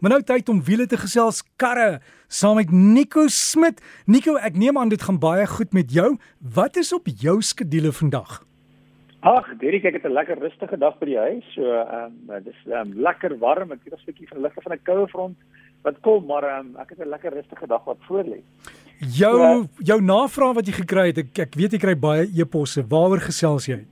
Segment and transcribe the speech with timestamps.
[0.00, 2.00] Maar nou tyd om wiele te gesels karre
[2.32, 3.82] saam met Nico Smit.
[4.08, 6.14] Nico, ek neem aan dit gaan baie goed met jou.
[6.40, 8.38] Wat is op jou skedule vandag?
[9.20, 11.44] Ag, Derek, ek het 'n lekker rustige dag by die huis.
[11.52, 13.72] So, ehm um, dis ehm um, lekker warm.
[13.72, 15.36] Ek het 'n stukkie van ligte van 'n koue front
[15.82, 18.40] wat kom, maar ehm um, ek het 'n lekker rustige dag wat voor lê.
[18.98, 22.86] Jou so, jou navraag wat jy gekry het, ek, ek weet jy kry baie e-posse.
[22.88, 23.84] Waaroor gesels jy?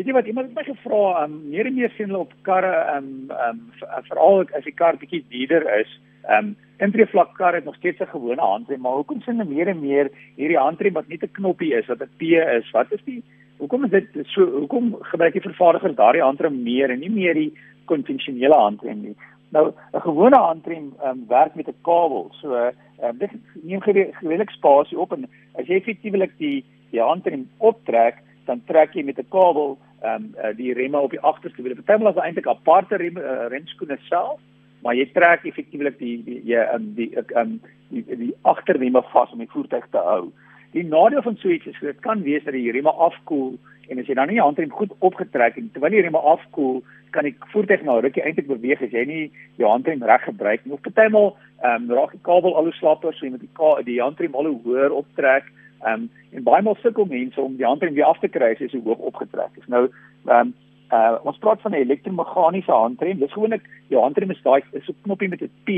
[0.00, 2.70] Weet jy wat iemand het my gevra, um, meer en meer sien hulle op karre,
[2.94, 3.58] um, um,
[4.06, 5.90] veral as die kar bietjie duurder is,
[6.32, 9.68] um, intree vlak kar het nog steeds 'n gewone handrem, maar hoekom sien hulle meer
[9.68, 10.08] en meer
[10.38, 12.70] hierdie handrem wat net 'n knoppie is, wat 'n P is?
[12.72, 13.22] Wat is die
[13.58, 17.52] hoekom is dit so hoekom gebruik die vervaardigers daardie handrem meer en nie meer die
[17.84, 19.16] konvensionele handrem nie?
[19.52, 22.30] Nou 'n gewone handrem um, werk met 'n kabel.
[22.40, 22.72] So
[23.02, 23.30] um, dit
[23.62, 29.04] neem geweldig spasie op en as jy effektiewelik die die handrem optrek, dan trek jy
[29.04, 31.74] met 'n kabel ehm um, uh, die remme op die agterste wiel.
[31.74, 34.40] Partymal is eintlik aparte rem, uh, remskoene self,
[34.82, 37.58] maar jy trek effektiewelik die die jy um, die um,
[37.90, 40.30] die, die agterremme vas om die voertuig te hou.
[40.72, 43.58] Die nadeel van so iets is dit kan wees dat die remme afkoel
[43.90, 46.78] en as jy dan nie die handrem goed opgetrek het terwyl die remme afkoel,
[47.10, 49.22] kan die voertuig nou rukkie eintlik beweeg as jy nie
[49.58, 50.76] die handrem reg gebruik nie.
[50.76, 54.00] Of partymal ehm um, raak die kabel al hoe slapper, so jy moet die die
[54.00, 55.50] handrem al hoe hoër optrek.
[55.84, 58.58] Ehm um, en baie maal sukkel mense om die handrem weer af te kry as
[58.58, 59.66] hy so hoog opgetrek is.
[59.66, 60.54] Nou ehm um,
[60.92, 63.18] uh, ons praat van 'n elektromeganiese handrem.
[63.18, 65.70] Dis gewoonlik die handrem is daai is 'n knoppie met 'n P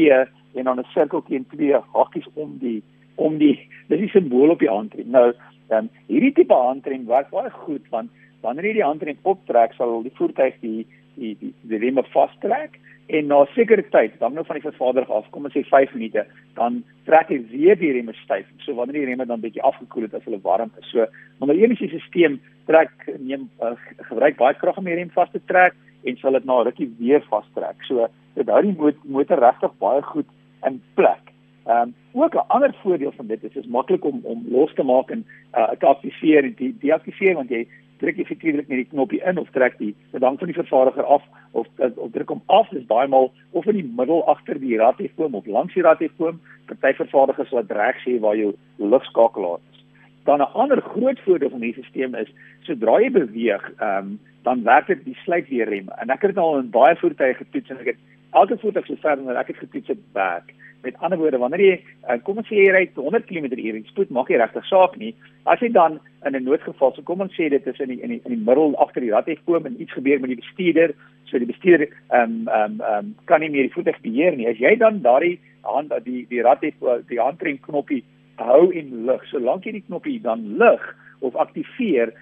[0.55, 2.83] en dan 'n sirkeltjie en twee hakkies om die
[3.15, 5.11] om die dis die simbool op die handrem.
[5.11, 5.33] Nou
[5.69, 10.03] dan um, hierdie tipe handrem werk baie goed want wanneer jy die handrem optrek sal
[10.03, 12.79] die voertuig die die die, die remme vastrek
[13.13, 16.23] en na sekere tyd, dan nou van die vervaardiger af, kom ons sê 5 minute,
[16.57, 18.47] dan trek hy weer die remme styf.
[18.65, 20.89] So wanneer die remme dan bietjie afgekoel het as hulle warm is.
[20.93, 21.07] So
[21.41, 22.39] wanneer die enige stelsel
[22.71, 23.75] trek neem uh,
[24.09, 25.75] gebruik baie krag om die rem vas te trek
[26.07, 27.83] en sal dit na rukkie weer vastrek.
[27.89, 28.07] So
[28.39, 30.31] dit hou die motor regtig baie goed
[30.69, 31.33] in plek.
[31.67, 34.83] Ehm um, ook 'n ander voordeel van dit is is maklik om om los te
[34.83, 37.67] maak en uh, te aktiveer en te deaktiveer want jy
[38.03, 41.67] druk effektiewelik net die knoppie in of trek die pedang van die vervaardiger af of
[41.79, 45.47] of druk hom af dis baie maal of in die middel agter die radiofoon of
[45.47, 46.41] langs die radiofoon
[46.73, 49.85] party vervaardigers laat reg sê waar jou lugskakelaar is.
[50.25, 52.31] Dan 'n ander groot voordeel van hierdie stelsel is
[52.67, 56.71] sodra jy beweeg um, dan werk dit die sluitweerrem en ek het dit al in
[56.71, 58.01] baie voertuie getoets en ek het
[58.33, 61.75] elke voertuig so ver en ek het getoets dit werk Met ander woorde, wanneer jy
[62.11, 65.13] uh, kom ons sê jy ry 100 km/h en spoed maak jy regtig saak nie.
[65.47, 68.11] As jy dan in 'n noodgeval, so kom ons sê dit is in die in
[68.11, 70.95] die in die middel agter die rad het kom en iets gebeur met die bestuurder,
[71.31, 74.49] so die bestuurder ehm um, ehm um, um, kan nie meer die voertuig beheer nie.
[74.51, 76.75] As jy dan daardie hand die die rad het
[77.09, 78.03] die handrem knoppie
[78.43, 80.83] hou in lig, solank jy die knoppie dan lig
[81.23, 82.13] of aktiveer,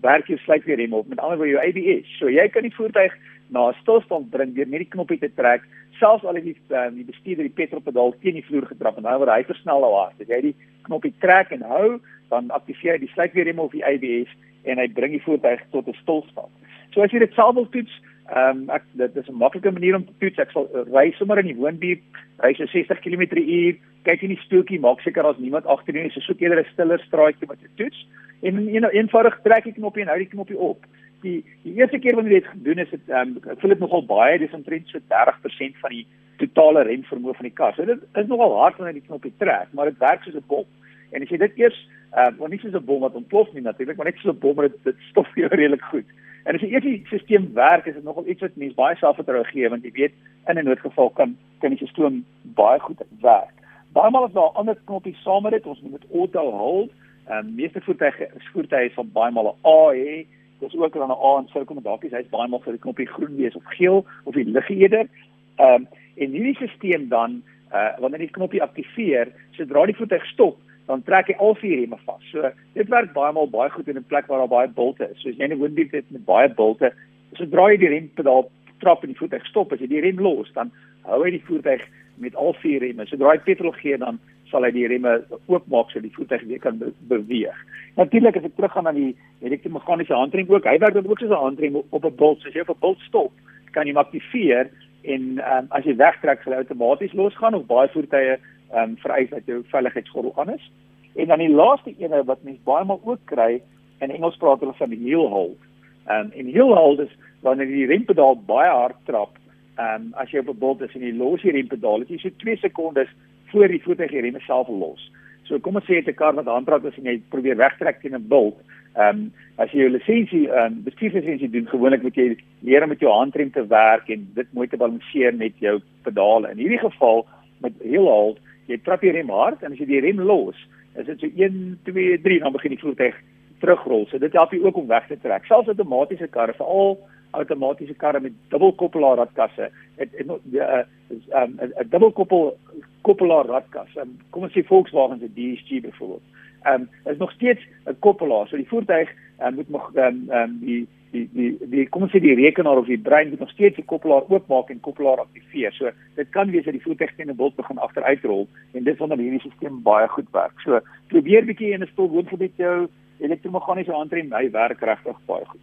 [0.00, 1.08] werk jy sluitweerrem op.
[1.10, 2.12] Met ander woorde jou ABS.
[2.18, 3.14] So jy kan die voertuig
[3.50, 5.62] na 'n stilstand bring deur net die knoppie te trek
[6.00, 9.20] selfs al het die uh, die bestuurder die petrolpedaal teen die vloer getrap en dan
[9.20, 10.20] word hy versnel nou hard.
[10.20, 10.56] As jy die
[10.88, 11.98] knoppie trek en hou,
[12.32, 14.32] dan aktiveer hy die sluitweerrem of die ABS
[14.66, 16.52] en hy bring die voertuig tot 'n stilstand.
[16.92, 17.94] So as jy dit self wil toets,
[18.26, 20.38] ehm um, ek dit is 'n maklike manier om te toets.
[20.38, 22.02] Ek sal uh, ry sommer in die woonbuurt,
[22.42, 26.20] ry so 60 km/h, kyk in die stoeltjie, maak seker daar's niemand agter nie, so
[26.20, 28.06] soek eerder 'n stiller straatjie wat jy toets
[28.42, 30.84] en een, eenvoudig trek die knoppie en hou die knoppie op
[31.22, 34.04] die die eerste keer wanneer jy dit gedoen het, het um, ek voel dit nogal
[34.08, 36.04] baie, dis omtrent so 30% van die
[36.40, 37.74] totale remvermoë van die kar.
[37.76, 40.44] So dit is nogal hard wanneer jy die knoppie trek, maar dit werk soos 'n
[40.48, 40.66] bom.
[41.12, 41.78] En as jy dit eers,
[42.12, 44.56] uh, want nie soos 'n bom wat ontplof nie natuurlik, maar net soos 'n bom
[44.56, 46.06] wat dit, dit stof jou redelik goed.
[46.46, 49.82] En as die stelsel werk, is dit nogal iets wat mense baie selfvertroue gee want
[49.82, 50.12] jy weet
[50.46, 52.20] in 'n noodgeval kan kan die stelsel
[52.54, 53.56] baie goed werk.
[53.92, 55.66] Baie maal is daar ander knoppies saam met dit.
[55.66, 56.90] Ons moet auto hold.
[57.28, 60.26] Ehm um, meeste voertuie voertuie van baie maal 'n A hê
[60.60, 63.06] dis ook dan 'n A en sou kom dalk hy's baie maal vir die knoppie
[63.06, 65.08] groen wees of geel of die liggeder.
[65.56, 67.42] Ehm um, en hierdie stelsel dan
[67.72, 71.98] uh wanneer die knoppie aktiveer, sodra die voertuig stop, dan trek hy al vier remme
[72.04, 72.22] vas.
[72.30, 75.20] So dit werk baie maal baie goed in 'n plek waar daar baie bulte is.
[75.22, 76.92] So as jy 'n woonbuurt het met baie bulte,
[77.34, 80.70] sodra jy die rempedaal trap en die voertuig stop, as jy die rem los, dan
[81.02, 81.82] hou hy die voertuig
[82.16, 83.06] met al vier remme.
[83.06, 84.18] Sodra hy petrol gee, dan
[84.50, 87.56] sal hy die remme oopmaak sodat die voertuig weer kan be beweeg.
[87.96, 91.44] Natuurlik as ek teruggaan aan die elektromeganiese handrem ook, hy werk dan ook soos 'n
[91.44, 92.40] handrem op 'n bult.
[92.40, 93.32] So as jy op 'n bult stop,
[93.72, 94.70] kan jy hom aktiveer
[95.04, 98.38] en um, as jy wegtrek sal hy outomaties losgaan of baie voertuie
[98.70, 100.70] ehm um, vereis dat jou veiligheidsgordel aan is.
[101.14, 103.62] En dan die laaste ene wat mense baie maal ook kry
[104.00, 105.58] in Engels praat hulle van heel hold.
[106.06, 109.38] Ehm um, en heel hold is wanneer jy die rempedaal baie hard trap,
[109.76, 112.22] ehm um, as jy op 'n bult is en jy los die rempedaal, dit is
[112.22, 113.08] so 2 sekondes
[113.52, 115.10] voor die voertuig die remme self los.
[115.42, 118.14] So kom ons sê jy het 'n kar wat aantrap as jy probeer wegtrek teen
[118.14, 118.58] 'n bult,
[118.96, 122.30] Ehm um, as jy jou lisensie ehm um, bestuurslisensie doen, gewoonlik moet jy
[122.64, 125.74] leer om met jou handrem te werk en dit mooi te balanseer met jou
[126.06, 126.50] pedale.
[126.54, 127.26] In hierdie geval
[127.64, 130.56] met heel halt, jy trap die rem hard en as jy die rem los,
[130.96, 133.14] is dit so 1 2 3 dan begin die voertuig
[133.60, 134.06] terugrol.
[134.10, 135.46] So dit help jy ook om weg te trek.
[135.48, 136.98] Selfs outomatiese karre, veral
[137.36, 142.56] outomatiese karre met dubbelkoppelaar radkasse, uh, is 'n 'n dubbelkoppel
[143.02, 143.88] koppelaar radkas.
[143.96, 146.22] Um, kom ons sê Volkswagen se DSG byvoorbeeld.
[146.64, 148.48] Ehm um, is nog steeds 'n koppelaar.
[148.48, 149.08] So die voertuig
[149.40, 152.90] um, moet nog um, um, die die die die kom ons sê die rekenaar of
[152.90, 155.74] die brein moet nog steeds die koppelaar oopmaak en koppelaar aktiveer.
[155.78, 159.18] So dit kan wees dat die voertuig teen 'n bult begin agteruitrol en dit wanneer
[159.18, 160.60] hierdie stelsel baie goed werk.
[160.64, 162.88] So probeer bietjie en dit stil woon vir dit jou
[163.20, 165.60] elektromeganiese handrem hy werk regtig baie goed.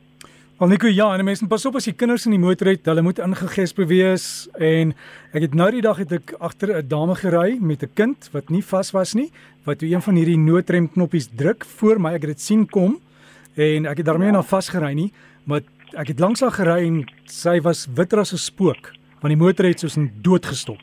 [0.61, 3.01] Al Nico ja, en mense pas op as jy kinders in die motor het, hulle
[3.01, 4.93] moet ingegesp wees en
[5.33, 8.49] ek het nou die dag het ek agter 'n dame gery met 'n kind wat
[8.49, 9.31] nie vas was nie,
[9.65, 13.01] wat toe een van hierdie noodrem knoppies druk voor my, ek het dit sien kom
[13.55, 14.37] en ek het daarmee ja.
[14.37, 15.11] na vasgery nie,
[15.45, 15.61] maar
[15.97, 19.65] ek het langs haar gery en sy was witter as 'n spook, want die motor
[19.65, 20.81] het soos in dood gestop.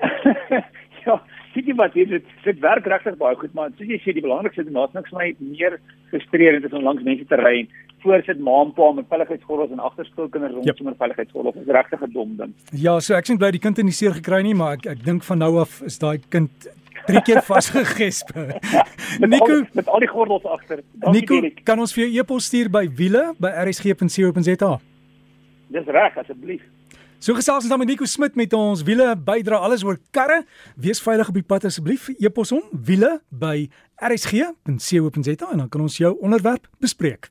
[1.06, 1.20] ja,
[1.54, 4.64] sien jy wat dit dit werk regtig baie goed maar soos jy sê die belangrikste
[4.64, 5.80] ding is niks my meer
[6.10, 7.68] frustrerend is om langs mense te ry en
[8.04, 10.76] voor sit ma en pa met veiligheidsgordels en agterskoolkinders rond yep.
[10.76, 12.52] sonder veiligheidsgordels is regtig 'n dom ding.
[12.72, 15.04] Ja, so ek sien bly die kind in die seer gekry nie, maar ek ek
[15.04, 16.68] dink van nou af is daai kind
[17.06, 18.32] drie keer vasgegesp.
[19.32, 20.82] Nico al, met al die gordels agter.
[21.12, 24.72] Nico, kan ons vir jou e-pos stuur by wiele by rsg.co.za?
[25.74, 26.64] Dis reg asseblief.
[27.24, 30.42] So gesels ons dan met Nico Smit met ons wiele bydra alles oor karre.
[30.76, 32.10] Wees veilig op die pad asseblief.
[32.20, 37.30] E-pos hom wiele by rsg.co.za en dan kan ons jou onderwerp bespreek.